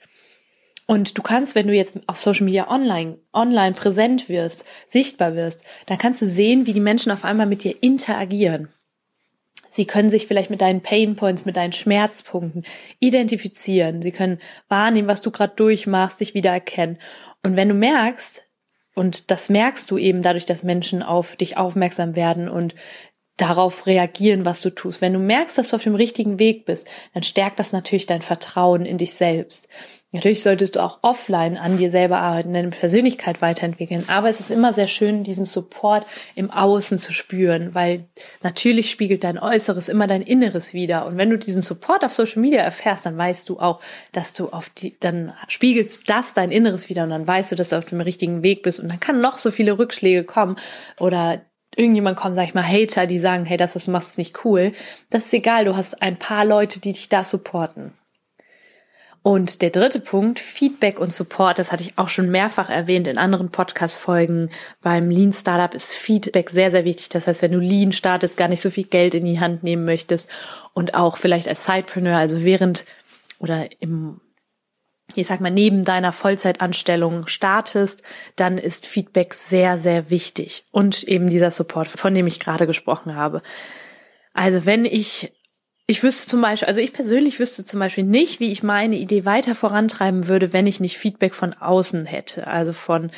Und 0.90 1.20
du 1.20 1.22
kannst, 1.22 1.54
wenn 1.54 1.68
du 1.68 1.76
jetzt 1.76 2.00
auf 2.08 2.20
Social 2.20 2.46
Media 2.46 2.68
online, 2.68 3.20
online 3.32 3.76
präsent 3.76 4.28
wirst, 4.28 4.66
sichtbar 4.88 5.36
wirst, 5.36 5.64
dann 5.86 6.00
kannst 6.00 6.20
du 6.20 6.26
sehen, 6.26 6.66
wie 6.66 6.74
die 6.74 6.80
Menschen 6.80 7.12
auf 7.12 7.24
einmal 7.24 7.46
mit 7.46 7.64
dir 7.64 7.76
interagieren. 7.84 8.70
Sie 9.70 9.86
können 9.86 10.10
sich 10.10 10.26
vielleicht 10.26 10.50
mit 10.50 10.62
deinen 10.62 10.82
Pain 10.82 11.16
Points, 11.16 11.46
mit 11.46 11.58
deinen 11.58 11.74
Schmerzpunkten 11.74 12.66
identifizieren. 13.00 14.02
Sie 14.02 14.12
können 14.12 14.40
wahrnehmen, 14.68 15.08
was 15.08 15.22
du 15.22 15.30
gerade 15.30 15.54
durchmachst, 15.56 16.22
dich 16.22 16.34
wiedererkennen. 16.34 16.98
Und 17.44 17.56
wenn 17.56 17.70
du 17.70 17.76
merkst, 17.76 18.48
und 18.96 19.30
das 19.30 19.48
merkst 19.48 19.92
du 19.92 20.00
eben 20.00 20.24
dadurch, 20.24 20.48
dass 20.48 20.64
Menschen 20.64 21.04
auf 21.04 21.36
dich 21.36 21.56
aufmerksam 21.56 22.16
werden 22.16 22.50
und 22.50 22.74
darauf 23.42 23.88
reagieren, 23.88 24.46
was 24.46 24.62
du 24.62 24.70
tust. 24.70 25.02
Wenn 25.02 25.14
du 25.14 25.20
merkst, 25.20 25.58
dass 25.58 25.70
du 25.70 25.78
auf 25.78 25.84
dem 25.84 25.96
richtigen 25.96 26.40
Weg 26.40 26.66
bist, 26.66 26.88
dann 27.14 27.24
stärkt 27.24 27.60
das 27.60 27.72
natürlich 27.72 28.06
dein 28.06 28.22
Vertrauen 28.22 28.86
in 28.86 28.98
dich 28.98 29.14
selbst. 29.14 29.70
Natürlich 30.12 30.42
solltest 30.42 30.76
du 30.76 30.80
auch 30.80 31.00
offline 31.04 31.56
an 31.56 31.78
dir 31.78 31.92
selber 31.92 32.18
arbeiten, 32.18 32.54
deine 32.54 32.70
Persönlichkeit 32.70 33.44
weiterentwickeln. 33.44 34.06
Aber 34.08 34.28
es 34.28 34.40
ist 34.40 34.50
immer 34.50 34.74
sehr 34.74 34.88
schön, 34.88 35.24
diesen 35.24 35.46
Support 35.46 36.08
im 36.34 36.50
Außen 36.50 36.98
zu 36.98 37.14
spüren, 37.14 37.76
weil 37.76 38.06
natürlich 38.42 38.90
spiegelt 38.90 39.24
dein 39.24 39.38
Äußeres 39.38 39.88
immer 39.88 40.08
dein 40.08 40.24
Inneres 40.24 40.74
wieder. 40.74 41.06
Und 41.06 41.18
wenn 41.18 41.30
du 41.30 41.38
diesen 41.38 41.62
Support 41.62 42.04
auf 42.04 42.16
Social 42.16 42.42
Media 42.42 42.62
erfährst, 42.62 43.06
dann 43.06 43.20
weißt 43.20 43.48
du 43.50 43.60
auch, 43.60 43.82
dass 44.12 44.34
du 44.34 44.50
auf 44.50 44.70
die, 44.70 44.98
dann 45.00 45.34
spiegelt 45.48 46.10
das 46.10 46.34
dein 46.34 46.50
Inneres 46.50 46.90
wieder 46.90 47.04
und 47.04 47.12
dann 47.12 47.28
weißt 47.28 47.52
du, 47.52 47.56
dass 47.56 47.70
du 47.70 47.78
auf 47.78 47.86
dem 47.86 48.02
richtigen 48.02 48.42
Weg 48.42 48.64
bist. 48.64 48.80
Und 48.80 48.90
dann 48.90 49.00
kann 49.00 49.22
noch 49.22 49.38
so 49.38 49.52
viele 49.52 49.78
Rückschläge 49.78 50.24
kommen 50.24 50.56
oder 51.00 51.44
irgendjemand 51.76 52.18
kommt, 52.18 52.36
sag 52.36 52.46
ich 52.46 52.54
mal, 52.54 52.68
Hater, 52.68 53.08
die 53.08 53.20
sagen, 53.20 53.46
hey, 53.46 53.58
das, 53.58 53.76
was 53.76 53.86
du 53.86 53.92
machst, 53.92 54.12
ist 54.12 54.18
nicht 54.18 54.46
cool. 54.46 54.74
Das 55.10 55.26
ist 55.26 55.34
egal, 55.34 55.66
du 55.66 55.76
hast 55.76 56.02
ein 56.02 56.18
paar 56.18 56.46
Leute, 56.46 56.80
die 56.80 56.94
dich 56.94 57.10
da 57.10 57.24
supporten. 57.24 57.94
Und 59.22 59.62
der 59.62 59.70
dritte 59.70 60.00
Punkt, 60.00 60.40
Feedback 60.40 60.98
und 60.98 61.14
Support, 61.14 61.60
das 61.60 61.72
hatte 61.72 61.84
ich 61.84 61.98
auch 61.98 62.08
schon 62.08 62.32
mehrfach 62.32 62.70
erwähnt 62.70 63.06
in 63.06 63.18
anderen 63.18 63.50
Podcast-Folgen. 63.50 64.50
Beim 64.82 65.10
Lean 65.10 65.34
Startup 65.34 65.74
ist 65.74 65.92
Feedback 65.92 66.50
sehr, 66.50 66.72
sehr 66.72 66.86
wichtig. 66.86 67.10
Das 67.10 67.28
heißt, 67.28 67.42
wenn 67.42 67.52
du 67.52 67.60
Lean 67.60 67.92
startest, 67.92 68.38
gar 68.38 68.48
nicht 68.48 68.62
so 68.62 68.70
viel 68.70 68.86
Geld 68.86 69.14
in 69.14 69.26
die 69.26 69.42
Hand 69.42 69.62
nehmen 69.62 69.84
möchtest 69.84 70.32
und 70.74 70.94
auch 70.94 71.18
vielleicht 71.18 71.50
als 71.50 71.66
Sidepreneur, 71.66 72.18
also 72.18 72.44
während 72.44 72.86
oder 73.40 73.68
im 73.82 74.22
ich 75.16 75.28
sag 75.28 75.42
mal, 75.42 75.50
neben 75.50 75.84
deiner 75.86 76.12
Vollzeitanstellung 76.12 77.28
startest, 77.28 78.04
dann 78.36 78.58
ist 78.58 78.86
Feedback 78.86 79.34
sehr, 79.34 79.78
sehr 79.78 80.10
wichtig. 80.10 80.66
Und 80.72 81.04
eben 81.04 81.30
dieser 81.30 81.52
Support, 81.52 81.88
von 81.88 82.14
dem 82.14 82.28
ich 82.28 82.40
gerade 82.40 82.68
gesprochen 82.68 83.16
habe. 83.16 83.42
Also 84.34 84.66
wenn 84.66 84.86
ich, 84.86 85.34
ich 85.88 86.04
wüsste 86.04 86.28
zum 86.30 86.42
Beispiel, 86.42 86.68
also 86.68 86.80
ich 86.80 86.94
persönlich 86.94 87.40
wüsste 87.40 87.66
zum 87.66 87.80
Beispiel 87.80 88.04
nicht, 88.04 88.40
wie 88.40 88.52
ich 88.52 88.64
meine 88.64 88.98
Idee 88.98 89.26
weiter 89.26 89.56
vorantreiben 89.56 90.28
würde, 90.28 90.54
wenn 90.54 90.68
ich 90.68 90.80
nicht 90.80 90.98
Feedback 90.98 91.34
von 91.34 91.54
außen 91.54 92.06
hätte. 92.06 92.48
Also 92.48 92.74
von 92.74 93.12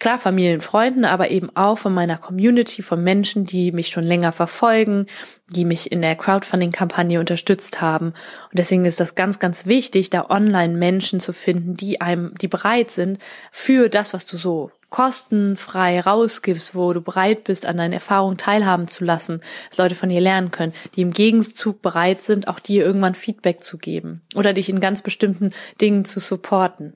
klar 0.00 0.18
Familien, 0.18 0.60
Freunden, 0.60 1.04
aber 1.04 1.30
eben 1.30 1.54
auch 1.56 1.78
von 1.78 1.94
meiner 1.94 2.18
Community, 2.18 2.82
von 2.82 3.02
Menschen, 3.02 3.46
die 3.46 3.72
mich 3.72 3.88
schon 3.88 4.04
länger 4.04 4.32
verfolgen, 4.32 5.06
die 5.50 5.64
mich 5.64 5.90
in 5.90 6.02
der 6.02 6.16
Crowdfunding-Kampagne 6.16 7.20
unterstützt 7.20 7.80
haben. 7.80 8.08
Und 8.08 8.58
deswegen 8.58 8.84
ist 8.84 9.00
das 9.00 9.14
ganz, 9.14 9.38
ganz 9.38 9.66
wichtig, 9.66 10.10
da 10.10 10.28
online 10.28 10.74
Menschen 10.74 11.20
zu 11.20 11.32
finden, 11.32 11.76
die 11.76 12.00
einem, 12.00 12.34
die 12.40 12.48
bereit 12.48 12.90
sind 12.90 13.18
für 13.50 13.88
das, 13.88 14.12
was 14.12 14.26
du 14.26 14.36
so 14.36 14.70
kostenfrei 14.90 16.00
rausgibst, 16.00 16.74
wo 16.74 16.92
du 16.92 17.00
bereit 17.00 17.44
bist, 17.44 17.66
an 17.66 17.76
deinen 17.76 17.92
Erfahrungen 17.92 18.38
teilhaben 18.38 18.88
zu 18.88 19.04
lassen, 19.04 19.40
dass 19.68 19.78
Leute 19.78 19.94
von 19.94 20.08
dir 20.08 20.20
lernen 20.20 20.50
können, 20.50 20.72
die 20.96 21.02
im 21.02 21.12
Gegenzug 21.12 21.82
bereit 21.82 22.22
sind, 22.22 22.48
auch 22.48 22.58
dir 22.58 22.84
irgendwann 22.84 23.14
Feedback 23.14 23.62
zu 23.62 23.78
geben 23.78 24.22
oder 24.34 24.52
dich 24.52 24.68
in 24.68 24.80
ganz 24.80 25.02
bestimmten 25.02 25.50
Dingen 25.80 26.04
zu 26.04 26.20
supporten. 26.20 26.94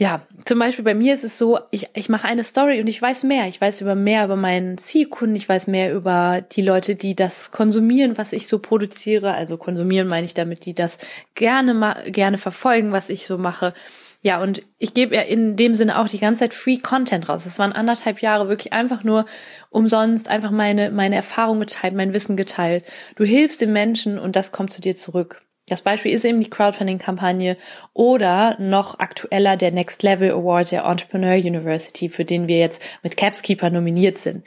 Ja, 0.00 0.22
zum 0.44 0.60
Beispiel 0.60 0.84
bei 0.84 0.94
mir 0.94 1.12
ist 1.12 1.24
es 1.24 1.38
so, 1.38 1.58
ich, 1.72 1.88
ich 1.94 2.08
mache 2.08 2.28
eine 2.28 2.44
Story 2.44 2.80
und 2.80 2.86
ich 2.86 3.02
weiß 3.02 3.24
mehr. 3.24 3.48
Ich 3.48 3.60
weiß 3.60 3.80
über 3.80 3.96
mehr 3.96 4.24
über 4.24 4.36
meinen 4.36 4.78
Zielkunden, 4.78 5.34
ich 5.34 5.48
weiß 5.48 5.66
mehr 5.66 5.92
über 5.92 6.40
die 6.52 6.62
Leute, 6.62 6.94
die 6.94 7.16
das 7.16 7.50
konsumieren, 7.50 8.16
was 8.16 8.32
ich 8.32 8.46
so 8.46 8.60
produziere. 8.60 9.34
Also 9.34 9.56
konsumieren 9.56 10.06
meine 10.06 10.24
ich 10.24 10.34
damit, 10.34 10.66
die 10.66 10.74
das 10.74 10.98
gerne, 11.34 12.04
gerne 12.12 12.38
verfolgen, 12.38 12.92
was 12.92 13.08
ich 13.08 13.26
so 13.26 13.38
mache. 13.38 13.74
Ja, 14.22 14.40
und 14.40 14.62
ich 14.78 14.94
gebe 14.94 15.16
ja 15.16 15.22
in 15.22 15.56
dem 15.56 15.74
Sinne 15.74 15.98
auch 15.98 16.06
die 16.06 16.20
ganze 16.20 16.40
Zeit 16.40 16.54
Free 16.54 16.78
Content 16.78 17.28
raus. 17.28 17.42
Das 17.42 17.58
waren 17.58 17.72
anderthalb 17.72 18.22
Jahre 18.22 18.48
wirklich 18.48 18.72
einfach 18.72 19.02
nur 19.02 19.26
umsonst, 19.70 20.28
einfach 20.28 20.52
meine, 20.52 20.92
meine 20.92 21.16
Erfahrung 21.16 21.58
geteilt, 21.58 21.94
mein 21.94 22.14
Wissen 22.14 22.36
geteilt. 22.36 22.84
Du 23.16 23.24
hilfst 23.24 23.60
den 23.60 23.72
Menschen 23.72 24.20
und 24.20 24.36
das 24.36 24.52
kommt 24.52 24.72
zu 24.72 24.80
dir 24.80 24.94
zurück. 24.94 25.42
Das 25.68 25.82
Beispiel 25.82 26.12
ist 26.12 26.24
eben 26.24 26.40
die 26.40 26.50
Crowdfunding-Kampagne 26.50 27.56
oder 27.92 28.56
noch 28.58 28.98
aktueller 28.98 29.56
der 29.56 29.72
Next 29.72 30.02
Level 30.02 30.30
Award 30.30 30.72
der 30.72 30.84
Entrepreneur 30.84 31.36
University, 31.36 32.08
für 32.08 32.24
den 32.24 32.48
wir 32.48 32.58
jetzt 32.58 32.82
mit 33.02 33.16
Capskeeper 33.16 33.70
nominiert 33.70 34.18
sind. 34.18 34.44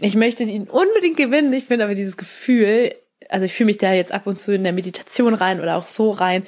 Ich 0.00 0.14
möchte 0.14 0.44
ihn 0.44 0.68
unbedingt 0.68 1.16
gewinnen. 1.16 1.52
Ich 1.52 1.64
finde 1.64 1.84
aber 1.84 1.94
dieses 1.94 2.16
Gefühl, 2.16 2.92
also 3.28 3.44
ich 3.44 3.52
fühle 3.52 3.66
mich 3.66 3.78
da 3.78 3.92
jetzt 3.92 4.12
ab 4.12 4.26
und 4.26 4.38
zu 4.38 4.54
in 4.54 4.64
der 4.64 4.72
Meditation 4.72 5.34
rein 5.34 5.60
oder 5.60 5.76
auch 5.76 5.86
so 5.86 6.10
rein, 6.10 6.44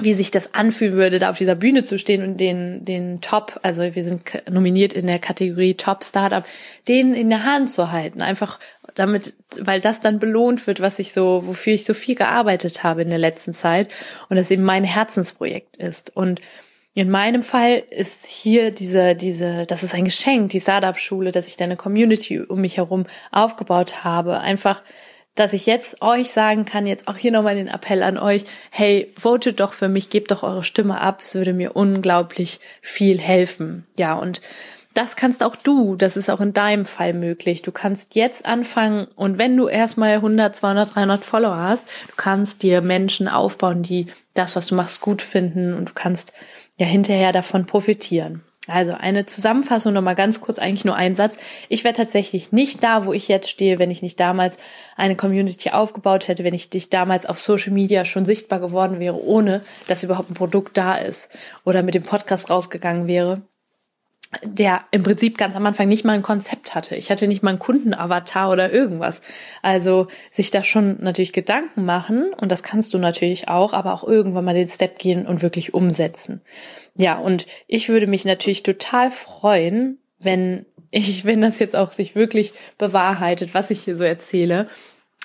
wie 0.00 0.14
sich 0.14 0.30
das 0.30 0.54
anfühlen 0.54 0.94
würde, 0.94 1.18
da 1.18 1.30
auf 1.30 1.38
dieser 1.38 1.56
Bühne 1.56 1.82
zu 1.82 1.98
stehen 1.98 2.22
und 2.22 2.38
den, 2.38 2.84
den 2.84 3.20
Top, 3.20 3.58
also 3.62 3.82
wir 3.94 4.04
sind 4.04 4.22
nominiert 4.48 4.92
in 4.92 5.08
der 5.08 5.18
Kategorie 5.18 5.74
Top 5.74 6.04
Startup, 6.04 6.44
den 6.86 7.14
in 7.14 7.30
der 7.30 7.44
Hand 7.44 7.70
zu 7.70 7.90
halten. 7.90 8.22
Einfach 8.22 8.60
damit, 8.98 9.34
weil 9.60 9.80
das 9.80 10.00
dann 10.00 10.18
belohnt 10.18 10.66
wird, 10.66 10.80
was 10.80 10.98
ich 10.98 11.12
so, 11.12 11.46
wofür 11.46 11.74
ich 11.74 11.84
so 11.84 11.94
viel 11.94 12.14
gearbeitet 12.14 12.82
habe 12.82 13.02
in 13.02 13.10
der 13.10 13.18
letzten 13.18 13.54
Zeit 13.54 13.88
und 14.28 14.36
das 14.36 14.50
eben 14.50 14.64
mein 14.64 14.84
Herzensprojekt 14.84 15.76
ist. 15.76 16.14
Und 16.14 16.40
in 16.94 17.10
meinem 17.10 17.42
Fall 17.42 17.84
ist 17.90 18.26
hier 18.26 18.72
diese, 18.72 19.14
diese, 19.14 19.66
das 19.66 19.84
ist 19.84 19.94
ein 19.94 20.04
Geschenk, 20.04 20.50
die 20.50 20.60
Startup-Schule, 20.60 21.30
dass 21.30 21.46
ich 21.46 21.56
da 21.56 21.64
eine 21.64 21.76
Community 21.76 22.40
um 22.40 22.60
mich 22.60 22.76
herum 22.76 23.06
aufgebaut 23.30 24.02
habe. 24.02 24.40
Einfach, 24.40 24.82
dass 25.36 25.52
ich 25.52 25.66
jetzt 25.66 26.02
euch 26.02 26.32
sagen 26.32 26.64
kann, 26.64 26.88
jetzt 26.88 27.06
auch 27.06 27.16
hier 27.16 27.30
nochmal 27.30 27.54
den 27.54 27.68
Appell 27.68 28.02
an 28.02 28.18
euch, 28.18 28.42
hey, 28.72 29.12
votet 29.16 29.60
doch 29.60 29.74
für 29.74 29.88
mich, 29.88 30.10
gebt 30.10 30.32
doch 30.32 30.42
eure 30.42 30.64
Stimme 30.64 31.00
ab, 31.00 31.20
es 31.22 31.36
würde 31.36 31.52
mir 31.52 31.76
unglaublich 31.76 32.58
viel 32.82 33.20
helfen. 33.20 33.86
Ja, 33.96 34.14
und 34.14 34.40
das 34.94 35.16
kannst 35.16 35.44
auch 35.44 35.56
du, 35.56 35.96
das 35.96 36.16
ist 36.16 36.30
auch 36.30 36.40
in 36.40 36.52
deinem 36.52 36.84
Fall 36.84 37.12
möglich. 37.12 37.62
Du 37.62 37.72
kannst 37.72 38.14
jetzt 38.14 38.46
anfangen 38.46 39.06
und 39.14 39.38
wenn 39.38 39.56
du 39.56 39.68
erstmal 39.68 40.14
100, 40.14 40.56
200, 40.56 40.94
300 40.94 41.24
Follower 41.24 41.56
hast, 41.56 41.88
du 42.08 42.14
kannst 42.16 42.62
dir 42.62 42.80
Menschen 42.80 43.28
aufbauen, 43.28 43.82
die 43.82 44.06
das, 44.34 44.56
was 44.56 44.66
du 44.66 44.74
machst, 44.74 45.00
gut 45.00 45.22
finden 45.22 45.74
und 45.74 45.90
du 45.90 45.92
kannst 45.94 46.32
ja 46.78 46.86
hinterher 46.86 47.32
davon 47.32 47.66
profitieren. 47.66 48.42
Also 48.68 48.92
eine 48.92 49.24
Zusammenfassung 49.24 49.94
nochmal 49.94 50.14
ganz 50.14 50.42
kurz, 50.42 50.58
eigentlich 50.58 50.84
nur 50.84 50.94
ein 50.94 51.14
Satz. 51.14 51.38
Ich 51.70 51.84
wäre 51.84 51.94
tatsächlich 51.94 52.52
nicht 52.52 52.84
da, 52.84 53.06
wo 53.06 53.14
ich 53.14 53.26
jetzt 53.26 53.48
stehe, 53.48 53.78
wenn 53.78 53.90
ich 53.90 54.02
nicht 54.02 54.20
damals 54.20 54.58
eine 54.94 55.16
Community 55.16 55.70
aufgebaut 55.70 56.28
hätte, 56.28 56.44
wenn 56.44 56.52
ich 56.52 56.68
dich 56.68 56.90
damals 56.90 57.24
auf 57.24 57.38
Social 57.38 57.72
Media 57.72 58.04
schon 58.04 58.26
sichtbar 58.26 58.60
geworden 58.60 59.00
wäre, 59.00 59.22
ohne 59.22 59.62
dass 59.86 60.04
überhaupt 60.04 60.30
ein 60.30 60.34
Produkt 60.34 60.76
da 60.76 60.96
ist 60.96 61.30
oder 61.64 61.82
mit 61.82 61.94
dem 61.94 62.02
Podcast 62.02 62.50
rausgegangen 62.50 63.06
wäre 63.06 63.40
der 64.44 64.82
im 64.90 65.02
Prinzip 65.02 65.38
ganz 65.38 65.56
am 65.56 65.64
Anfang 65.64 65.88
nicht 65.88 66.04
mal 66.04 66.12
ein 66.12 66.22
Konzept 66.22 66.74
hatte. 66.74 66.96
Ich 66.96 67.10
hatte 67.10 67.26
nicht 67.26 67.42
mal 67.42 67.50
einen 67.50 67.58
Kundenavatar 67.58 68.50
oder 68.50 68.70
irgendwas. 68.70 69.22
Also 69.62 70.08
sich 70.30 70.50
da 70.50 70.62
schon 70.62 70.98
natürlich 71.00 71.32
Gedanken 71.32 71.84
machen 71.84 72.32
und 72.36 72.52
das 72.52 72.62
kannst 72.62 72.92
du 72.92 72.98
natürlich 72.98 73.48
auch, 73.48 73.72
aber 73.72 73.94
auch 73.94 74.04
irgendwann 74.04 74.44
mal 74.44 74.54
den 74.54 74.68
Step 74.68 74.98
gehen 74.98 75.26
und 75.26 75.42
wirklich 75.42 75.72
umsetzen. 75.72 76.42
Ja, 76.94 77.18
und 77.18 77.46
ich 77.66 77.88
würde 77.88 78.06
mich 78.06 78.24
natürlich 78.24 78.62
total 78.62 79.10
freuen, 79.10 79.98
wenn 80.18 80.66
ich, 80.90 81.24
wenn 81.24 81.40
das 81.40 81.58
jetzt 81.58 81.76
auch 81.76 81.92
sich 81.92 82.14
wirklich 82.14 82.52
bewahrheitet, 82.76 83.54
was 83.54 83.70
ich 83.70 83.80
hier 83.80 83.96
so 83.96 84.04
erzähle. 84.04 84.68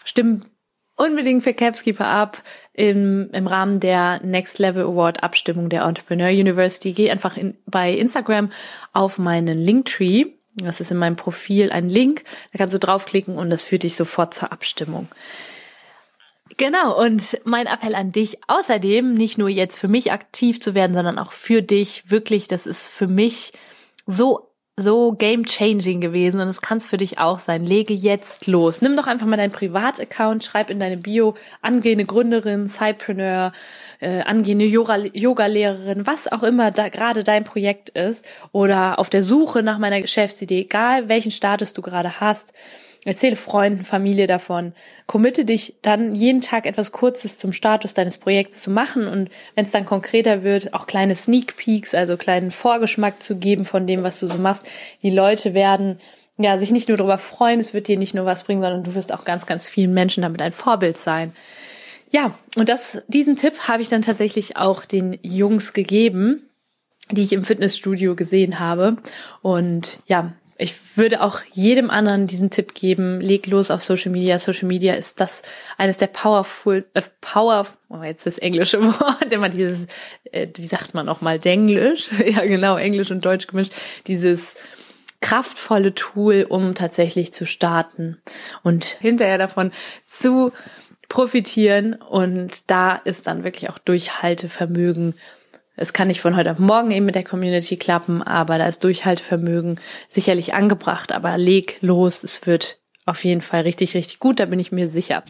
Stimmt 0.06 0.46
unbedingt 0.96 1.44
für 1.44 1.54
Capskeeper 1.54 2.08
ab 2.08 2.40
im, 2.74 3.30
im 3.32 3.48
Rahmen 3.48 3.80
der 3.80 4.20
Next 4.24 4.60
Level 4.60 4.84
Award 4.84 5.24
Abstimmung 5.24 5.70
der 5.70 5.84
Entrepreneur 5.84 6.30
University. 6.30 6.94
Geh 6.94 7.12
einfach 7.12 7.38
in, 7.38 7.58
bei 7.66 7.94
Instagram 7.94 8.52
auf 8.94 9.18
meinen 9.18 9.58
Linktree. 9.58 10.26
Das 10.58 10.80
ist 10.80 10.92
in 10.92 10.98
meinem 10.98 11.16
Profil 11.16 11.72
ein 11.72 11.90
Link. 11.90 12.24
Da 12.52 12.60
kannst 12.60 12.76
du 12.76 12.80
draufklicken 12.80 13.38
und 13.38 13.50
das 13.50 13.66
führt 13.66 13.84
dich 13.84 13.96
sofort 13.96 14.34
zur 14.34 14.52
Abstimmung. 14.52 15.08
Genau, 16.58 17.00
und 17.02 17.40
mein 17.46 17.66
Appell 17.66 17.96
an 17.96 18.12
dich 18.12 18.38
außerdem, 18.48 19.14
nicht 19.14 19.38
nur 19.40 19.50
jetzt 19.50 19.78
für 19.78 19.88
mich 19.88 20.12
aktiv 20.12 20.62
zu 20.62 20.76
werden, 20.76 20.94
sondern 20.94 21.18
auch 21.18 21.32
für 21.32 21.64
dich, 21.64 22.12
wirklich, 22.12 22.48
das 22.48 22.68
ist 22.68 22.90
für 22.90 23.08
mich 23.08 23.54
so 24.06 24.53
so 24.76 25.12
game 25.12 25.46
changing 25.46 26.02
gewesen 26.02 26.40
und 26.40 26.48
es 26.48 26.62
kann 26.62 26.78
es 26.78 26.88
für 26.88 26.98
dich 26.98 27.20
auch 27.20 27.38
sein. 27.38 27.64
Lege 27.64 27.94
jetzt 27.94 28.48
los. 28.48 28.82
Nimm 28.82 28.98
doch 28.98 29.06
einfach 29.06 29.28
mal 29.28 29.38
deinen 29.38 29.52
Privataccount, 29.52 30.44
schreib 30.44 30.72
in 30.72 30.80
deine 30.80 30.98
Bio 30.98 31.36
angehende 31.62 32.06
Gründerin, 32.06 32.68
Sidepreneur, 32.68 33.52
äh, 34.00 34.22
angehende 34.22 34.66
Yoga-Lehrerin, 34.66 36.08
was 36.08 36.28
auch 36.32 36.42
immer 36.42 36.72
da 36.72 36.90
gerade 36.90 37.24
dein 37.24 37.44
Projekt 37.44 37.90
ist 37.90 38.26
oder 38.52 38.98
auf 38.98 39.12
der 39.12 39.22
Suche 39.22 39.62
nach 39.62 39.78
meiner 39.78 40.02
Geschäftsidee, 40.02 40.62
egal 40.62 41.08
welchen 41.08 41.32
Status 41.32 41.74
du 41.74 41.84
gerade 41.84 42.20
hast 42.20 42.54
Erzähle 43.06 43.36
Freunden, 43.36 43.84
Familie 43.84 44.28
davon. 44.28 44.74
Committe 45.08 45.44
dich 45.44 45.76
dann 45.82 46.14
jeden 46.14 46.40
Tag 46.40 46.66
etwas 46.66 46.94
Kurzes 46.94 47.38
zum 47.38 47.52
Status 47.52 47.94
deines 47.94 48.18
Projekts 48.18 48.62
zu 48.62 48.72
machen 48.72 49.08
und 49.08 49.30
wenn 49.56 49.66
es 49.66 49.72
dann 49.72 49.86
konkreter 49.86 50.44
wird, 50.44 50.74
auch 50.74 50.88
kleine 50.88 51.16
Sneak 51.16 51.58
Peeks, 51.58 51.94
also 51.94 52.16
kleinen 52.16 52.52
Vorgeschmack 52.52 53.22
zu 53.22 53.36
geben 53.36 53.66
von 53.66 53.88
dem, 53.88 54.04
was 54.04 54.20
du 54.20 54.28
so 54.28 54.38
machst. 54.38 54.66
Die 55.02 55.10
Leute 55.10 55.54
werden 55.54 56.00
ja 56.38 56.58
sich 56.58 56.72
nicht 56.72 56.88
nur 56.88 56.98
darüber 56.98 57.18
freuen, 57.18 57.60
es 57.60 57.74
wird 57.74 57.90
dir 57.90 57.98
nicht 57.98 58.14
nur 58.14 58.26
was 58.26 58.46
bringen, 58.46 58.62
sondern 58.62 58.84
du 58.84 58.96
wirst 58.96 59.14
auch 59.14 59.26
ganz, 59.26 59.46
ganz 59.46 59.68
vielen 59.68 59.94
Menschen 59.94 60.24
damit 60.24 60.42
ein 60.42 60.54
Vorbild 60.54 60.98
sein. 60.98 61.34
Ja, 62.10 62.38
und 62.56 62.70
das, 62.70 63.02
diesen 63.08 63.36
Tipp 63.36 63.68
habe 63.68 63.82
ich 63.82 63.90
dann 63.90 64.04
tatsächlich 64.04 64.56
auch 64.56 64.86
den 64.86 65.18
Jungs 65.24 65.74
gegeben, 65.74 66.48
die 67.12 67.24
ich 67.24 67.34
im 67.34 67.44
Fitnessstudio 67.44 68.16
gesehen 68.16 68.60
habe. 68.60 68.98
Und 69.42 70.00
ja, 70.08 70.34
ich 70.58 70.98
würde 70.98 71.22
auch 71.22 71.42
jedem 71.52 71.90
anderen 71.90 72.28
diesen 72.28 72.50
Tipp 72.50 72.74
geben, 72.74 73.20
leg 73.22 73.48
los 73.48 73.72
auf 73.72 73.82
Social 73.82 74.12
Media. 74.12 74.38
Social 74.40 74.68
Media 74.68 74.94
ist 74.94 75.20
das 75.20 75.42
eines 75.78 75.98
der 75.98 76.08
powerful, 76.08 76.86
äh, 76.94 77.02
power, 77.22 77.68
oh, 77.90 78.04
jetzt 78.04 78.26
das 78.26 78.38
englische 78.38 78.84
Wort, 79.00 79.32
immer 79.32 79.50
dieses, 79.50 79.88
äh, 80.32 80.48
wie 80.56 80.66
sagt 80.66 80.94
man 80.94 81.06
nochmal, 81.06 81.40
Denglisch, 81.40 82.12
ja 82.26 82.46
genau, 82.46 82.78
Englisch 82.78 83.12
und 83.12 83.26
Deutsch 83.26 83.48
gemischt, 83.48 83.74
dieses 84.08 84.56
kraftvolle 85.22 85.96
Tool, 85.96 86.46
um 86.48 86.76
tatsächlich 86.76 87.34
zu 87.34 87.48
starten 87.48 88.22
und 88.62 88.86
hinterher 88.86 89.38
davon 89.38 89.72
zu 90.06 90.52
profitieren. 91.08 91.94
Und 91.94 92.70
da 92.70 92.96
ist 92.96 93.28
dann 93.28 93.44
wirklich 93.44 93.70
auch 93.70 93.80
Durchhaltevermögen 93.80 95.16
es 95.76 95.94
kann 95.94 96.08
nicht 96.08 96.22
von 96.22 96.36
heute 96.36 96.52
auf 96.52 96.60
morgen 96.60 96.92
eben 96.92 97.06
mit 97.06 97.16
der 97.16 97.24
Community 97.24 97.78
klappen, 97.78 98.22
aber 98.22 98.58
da 98.58 98.68
ist 98.68 98.84
Durchhaltevermögen 98.84 99.80
sicherlich 100.08 100.54
angebracht, 100.54 101.12
aber 101.12 101.38
leg 101.38 101.78
los, 101.82 102.24
es 102.24 102.46
wird 102.46 102.80
auf 103.06 103.24
jeden 103.26 103.42
Fall 103.42 103.62
richtig, 103.62 103.96
richtig 103.96 104.20
gut, 104.20 104.40
da 104.40 104.46
bin 104.46 104.60
ich 104.60 104.72
mir 104.72 104.88
sicher. 104.88 105.24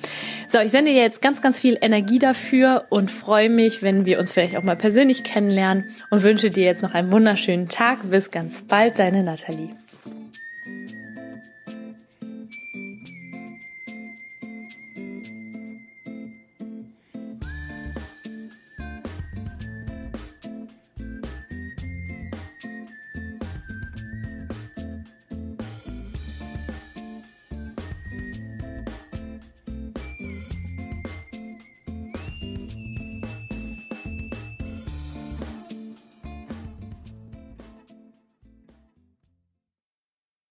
So, 0.52 0.60
ich 0.60 0.72
sende 0.72 0.92
dir 0.92 1.02
jetzt 1.02 1.22
ganz, 1.22 1.42
ganz 1.42 1.60
viel 1.60 1.78
Energie 1.82 2.20
dafür 2.20 2.86
und 2.90 3.10
freue 3.10 3.50
mich, 3.50 3.82
wenn 3.82 4.06
wir 4.06 4.20
uns 4.20 4.32
vielleicht 4.32 4.58
auch 4.58 4.64
mal 4.64 4.76
persönlich 4.76 5.24
kennenlernen 5.24 5.86
und 6.12 6.22
wünsche 6.24 6.52
dir 6.52 6.66
jetzt 6.66 6.84
noch 6.84 6.94
einen 6.94 7.12
wunderschönen 7.12 7.70
Tag. 7.70 8.10
Bis 8.10 8.30
ganz 8.30 8.64
bald, 8.64 9.00
deine 9.00 9.24
Nathalie. 9.24 9.83